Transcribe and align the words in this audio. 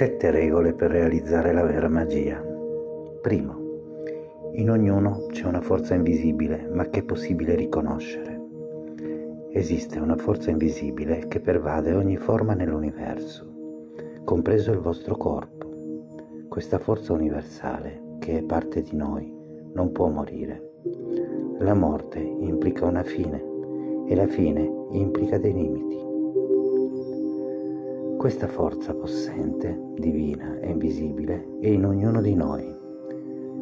Sette 0.00 0.30
regole 0.30 0.72
per 0.72 0.90
realizzare 0.90 1.52
la 1.52 1.62
vera 1.62 1.86
magia. 1.86 2.42
Primo. 3.20 4.52
In 4.52 4.70
ognuno 4.70 5.26
c'è 5.26 5.44
una 5.44 5.60
forza 5.60 5.92
invisibile, 5.92 6.66
ma 6.72 6.88
che 6.88 7.00
è 7.00 7.02
possibile 7.02 7.54
riconoscere. 7.54 8.40
Esiste 9.52 9.98
una 9.98 10.16
forza 10.16 10.48
invisibile 10.48 11.28
che 11.28 11.40
pervade 11.40 11.92
ogni 11.92 12.16
forma 12.16 12.54
nell'universo, 12.54 13.44
compreso 14.24 14.72
il 14.72 14.78
vostro 14.78 15.18
corpo. 15.18 15.68
Questa 16.48 16.78
forza 16.78 17.12
universale, 17.12 18.16
che 18.20 18.38
è 18.38 18.42
parte 18.42 18.80
di 18.80 18.96
noi, 18.96 19.30
non 19.74 19.92
può 19.92 20.08
morire. 20.08 20.76
La 21.58 21.74
morte 21.74 22.18
implica 22.20 22.86
una 22.86 23.02
fine 23.02 23.44
e 24.06 24.14
la 24.14 24.28
fine 24.28 24.66
implica 24.92 25.36
dei 25.36 25.52
limiti. 25.52 26.09
Questa 28.20 28.48
forza 28.48 28.92
possente, 28.92 29.94
divina 29.94 30.58
e 30.60 30.68
invisibile 30.68 31.56
è 31.58 31.68
in 31.68 31.86
ognuno 31.86 32.20
di 32.20 32.34
noi. 32.34 32.76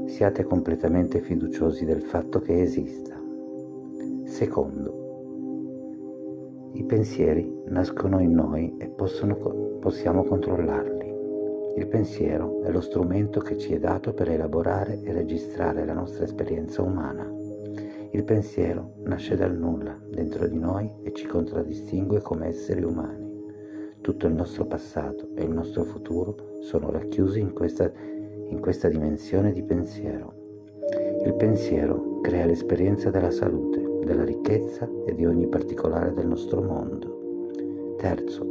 Siate 0.06 0.42
completamente 0.42 1.20
fiduciosi 1.20 1.84
del 1.84 2.02
fatto 2.02 2.40
che 2.40 2.60
esista. 2.60 3.14
Secondo, 4.24 4.96
i 6.72 6.82
pensieri 6.82 7.48
nascono 7.66 8.18
in 8.18 8.32
noi 8.32 8.74
e 8.78 8.88
possono, 8.88 9.36
possiamo 9.78 10.24
controllarli. 10.24 11.14
Il 11.76 11.86
pensiero 11.86 12.60
è 12.64 12.72
lo 12.72 12.80
strumento 12.80 13.38
che 13.38 13.56
ci 13.58 13.74
è 13.74 13.78
dato 13.78 14.12
per 14.12 14.28
elaborare 14.28 15.00
e 15.02 15.12
registrare 15.12 15.84
la 15.84 15.94
nostra 15.94 16.24
esperienza 16.24 16.82
umana. 16.82 17.32
Il 18.10 18.24
pensiero 18.24 18.94
nasce 19.04 19.36
dal 19.36 19.56
nulla 19.56 19.96
dentro 20.10 20.48
di 20.48 20.58
noi 20.58 20.90
e 21.04 21.12
ci 21.12 21.28
contraddistingue 21.28 22.20
come 22.22 22.48
esseri 22.48 22.82
umani. 22.82 23.27
Tutto 24.08 24.26
il 24.26 24.32
nostro 24.32 24.64
passato 24.64 25.28
e 25.34 25.42
il 25.42 25.50
nostro 25.50 25.84
futuro 25.84 26.60
sono 26.60 26.90
racchiusi 26.90 27.40
in 27.40 27.52
questa, 27.52 27.92
in 28.48 28.58
questa 28.58 28.88
dimensione 28.88 29.52
di 29.52 29.62
pensiero. 29.62 30.32
Il 31.26 31.34
pensiero 31.34 32.18
crea 32.22 32.46
l'esperienza 32.46 33.10
della 33.10 33.30
salute, 33.30 33.98
della 34.06 34.24
ricchezza 34.24 34.88
e 35.04 35.14
di 35.14 35.26
ogni 35.26 35.46
particolare 35.46 36.14
del 36.14 36.26
nostro 36.26 36.62
mondo. 36.62 37.96
Terzo, 37.98 38.44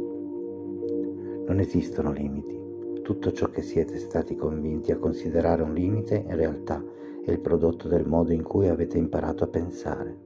non 1.44 1.58
esistono 1.58 2.12
limiti. 2.12 2.56
Tutto 3.02 3.32
ciò 3.32 3.48
che 3.48 3.62
siete 3.62 3.98
stati 3.98 4.36
convinti 4.36 4.92
a 4.92 4.98
considerare 4.98 5.62
un 5.62 5.74
limite 5.74 6.22
in 6.24 6.36
realtà 6.36 6.80
è 7.24 7.32
il 7.32 7.40
prodotto 7.40 7.88
del 7.88 8.06
modo 8.06 8.32
in 8.32 8.44
cui 8.44 8.68
avete 8.68 8.96
imparato 8.96 9.42
a 9.42 9.48
pensare. 9.48 10.16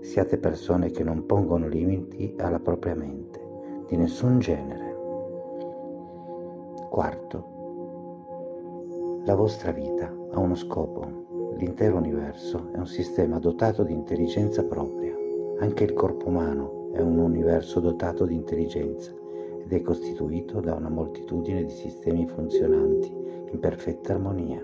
Siate 0.00 0.38
persone 0.38 0.90
che 0.90 1.04
non 1.04 1.26
pongono 1.26 1.68
limiti 1.68 2.32
alla 2.38 2.58
propria 2.58 2.94
mente 2.94 3.45
di 3.86 3.96
nessun 3.96 4.40
genere. 4.40 4.94
Quarto, 6.90 7.54
la 9.24 9.34
vostra 9.34 9.70
vita 9.70 10.12
ha 10.32 10.38
uno 10.40 10.56
scopo. 10.56 11.54
L'intero 11.56 11.96
universo 11.96 12.70
è 12.72 12.78
un 12.78 12.86
sistema 12.86 13.38
dotato 13.38 13.82
di 13.84 13.92
intelligenza 13.92 14.64
propria. 14.64 15.14
Anche 15.60 15.84
il 15.84 15.92
corpo 15.92 16.28
umano 16.28 16.90
è 16.92 17.00
un 17.00 17.18
universo 17.18 17.80
dotato 17.80 18.26
di 18.26 18.34
intelligenza 18.34 19.12
ed 19.62 19.72
è 19.72 19.80
costituito 19.82 20.60
da 20.60 20.74
una 20.74 20.90
moltitudine 20.90 21.64
di 21.64 21.72
sistemi 21.72 22.26
funzionanti 22.26 23.12
in 23.52 23.58
perfetta 23.60 24.14
armonia. 24.14 24.60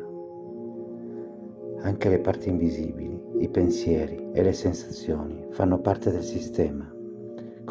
Anche 1.78 2.08
le 2.08 2.18
parti 2.18 2.48
invisibili, 2.48 3.20
i 3.38 3.48
pensieri 3.48 4.30
e 4.32 4.42
le 4.42 4.52
sensazioni 4.52 5.46
fanno 5.50 5.78
parte 5.78 6.10
del 6.10 6.22
sistema 6.22 7.00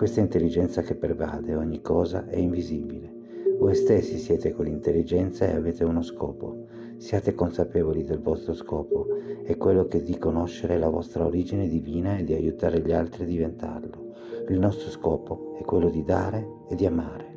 questa 0.01 0.19
intelligenza 0.19 0.81
che 0.81 0.95
pervade 0.95 1.53
ogni 1.53 1.79
cosa 1.79 2.25
è 2.25 2.35
invisibile. 2.35 3.13
Voi 3.59 3.75
stessi 3.75 4.17
siete 4.17 4.51
quell'intelligenza 4.51 5.45
e 5.45 5.53
avete 5.53 5.83
uno 5.83 6.01
scopo. 6.01 6.65
Siate 6.97 7.35
consapevoli 7.35 8.03
del 8.03 8.19
vostro 8.19 8.55
scopo, 8.55 9.05
è 9.43 9.55
quello 9.57 9.85
che 9.85 10.01
di 10.01 10.17
conoscere 10.17 10.79
la 10.79 10.89
vostra 10.89 11.23
origine 11.23 11.67
divina 11.67 12.17
e 12.17 12.23
di 12.23 12.33
aiutare 12.33 12.81
gli 12.81 12.91
altri 12.91 13.25
a 13.25 13.27
diventarlo. 13.27 14.13
Il 14.49 14.57
nostro 14.57 14.89
scopo 14.89 15.53
è 15.59 15.61
quello 15.61 15.91
di 15.91 16.03
dare 16.03 16.47
e 16.67 16.73
di 16.73 16.87
amare. 16.87 17.35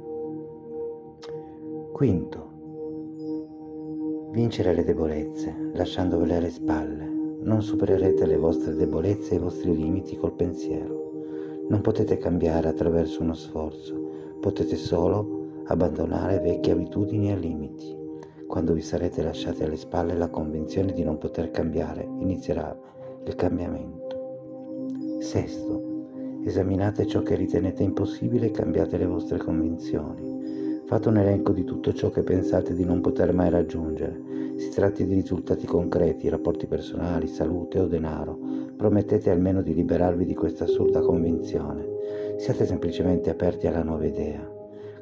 Quinto, 1.92 2.48
vincere 4.30 4.72
le 4.72 4.84
debolezze, 4.84 5.54
lasciandovele 5.74 6.36
alle 6.36 6.48
spalle. 6.48 7.04
Non 7.42 7.60
supererete 7.60 8.24
le 8.24 8.38
vostre 8.38 8.72
debolezze 8.72 9.34
e 9.34 9.36
i 9.36 9.40
vostri 9.40 9.76
limiti 9.76 10.16
col 10.16 10.32
pensiero. 10.32 11.03
Non 11.66 11.80
potete 11.80 12.18
cambiare 12.18 12.68
attraverso 12.68 13.22
uno 13.22 13.34
sforzo, 13.34 14.36
potete 14.40 14.76
solo 14.76 15.62
abbandonare 15.64 16.40
vecchie 16.40 16.72
abitudini 16.72 17.30
e 17.32 17.38
limiti. 17.38 17.96
Quando 18.46 18.74
vi 18.74 18.82
sarete 18.82 19.22
lasciati 19.22 19.64
alle 19.64 19.76
spalle 19.76 20.14
la 20.14 20.28
convinzione 20.28 20.92
di 20.92 21.02
non 21.02 21.16
poter 21.16 21.50
cambiare, 21.50 22.06
inizierà 22.18 22.78
il 23.24 23.34
cambiamento. 23.34 25.18
Sesto, 25.20 25.82
esaminate 26.44 27.06
ciò 27.06 27.22
che 27.22 27.34
ritenete 27.34 27.82
impossibile 27.82 28.46
e 28.46 28.50
cambiate 28.50 28.98
le 28.98 29.06
vostre 29.06 29.38
convinzioni. 29.38 30.82
Fate 30.84 31.08
un 31.08 31.16
elenco 31.16 31.52
di 31.52 31.64
tutto 31.64 31.94
ciò 31.94 32.10
che 32.10 32.22
pensate 32.22 32.74
di 32.74 32.84
non 32.84 33.00
poter 33.00 33.32
mai 33.32 33.48
raggiungere. 33.48 34.20
Si 34.56 34.68
tratti 34.68 35.06
di 35.06 35.14
risultati 35.14 35.66
concreti, 35.66 36.28
rapporti 36.28 36.66
personali, 36.66 37.26
salute 37.26 37.80
o 37.80 37.86
denaro. 37.86 38.38
Promettete 38.76 39.30
almeno 39.30 39.62
di 39.62 39.72
liberarvi 39.72 40.24
di 40.24 40.34
questa 40.34 40.64
assurda 40.64 41.00
convinzione. 41.00 41.86
Siate 42.38 42.66
semplicemente 42.66 43.30
aperti 43.30 43.66
alla 43.66 43.82
nuova 43.82 44.04
idea. 44.04 44.46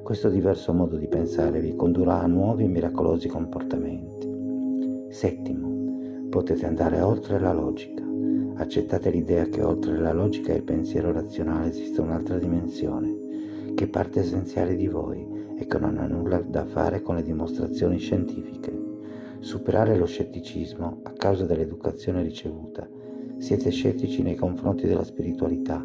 Questo 0.03 0.29
diverso 0.29 0.73
modo 0.73 0.97
di 0.97 1.09
pensare 1.09 1.61
vi 1.61 1.75
condurrà 1.75 2.21
a 2.21 2.27
nuovi 2.27 2.65
e 2.65 2.69
miracolosi 2.69 3.29
comportamenti. 3.29 5.09
Settimo, 5.09 6.29
potete 6.29 6.67
andare 6.67 7.01
oltre 7.01 7.41
la 7.41 7.53
logica. 7.53 8.03
Accettate 8.55 9.11
l'idea 9.11 9.47
che 9.47 9.63
oltre 9.63 9.99
la 9.99 10.13
logica 10.13 10.53
e 10.53 10.57
il 10.57 10.65
pensiero 10.65 11.11
razionale 11.11 11.69
esiste 11.69 12.01
un'altra 12.01 12.39
dimensione, 12.39 13.73
che 13.75 13.85
è 13.85 13.89
parte 13.89 14.21
essenziale 14.21 14.77
di 14.77 14.87
voi 14.87 15.27
e 15.57 15.67
che 15.67 15.79
non 15.79 15.97
ha 15.97 16.07
nulla 16.07 16.41
da 16.41 16.67
fare 16.67 17.01
con 17.01 17.15
le 17.15 17.23
dimostrazioni 17.23 17.99
scientifiche. 17.99 18.81
Superare 19.39 19.97
lo 19.97 20.07
scetticismo 20.07 21.01
a 21.05 21.13
causa 21.13 21.47
dell'educazione 21.47 22.23
ricevuta. 22.23 23.01
Siete 23.43 23.71
scettici 23.71 24.23
nei 24.23 24.37
confronti 24.37 24.87
della 24.87 25.03
spiritualità, 25.03 25.85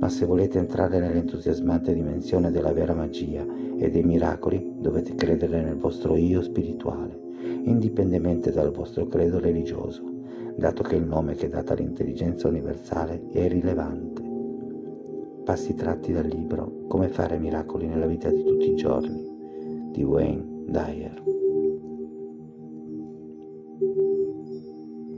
ma 0.00 0.08
se 0.08 0.26
volete 0.26 0.58
entrare 0.58 0.98
nell'entusiasmante 0.98 1.94
dimensione 1.94 2.50
della 2.50 2.72
vera 2.72 2.92
magia 2.92 3.46
e 3.78 3.88
dei 3.88 4.02
miracoli, 4.02 4.72
dovete 4.80 5.14
credere 5.14 5.62
nel 5.62 5.76
vostro 5.76 6.16
io 6.16 6.42
spirituale, 6.42 7.16
indipendentemente 7.62 8.50
dal 8.50 8.72
vostro 8.72 9.06
credo 9.06 9.38
religioso, 9.38 10.02
dato 10.56 10.82
che 10.82 10.96
il 10.96 11.04
nome 11.04 11.36
che 11.36 11.48
date 11.48 11.74
all'intelligenza 11.74 12.48
universale 12.48 13.28
è 13.30 13.44
irrilevante 13.44 14.26
passi 15.44 15.74
tratti 15.74 16.12
dal 16.12 16.26
libro 16.26 16.84
Come 16.88 17.08
fare 17.08 17.38
miracoli 17.38 17.86
nella 17.86 18.06
vita 18.06 18.28
di 18.28 18.42
tutti 18.44 18.70
i 18.70 18.74
giorni 18.74 19.90
di 19.92 20.02
Wayne 20.02 20.64
Dyer. 20.66 21.37